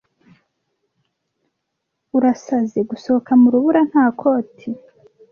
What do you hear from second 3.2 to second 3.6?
mu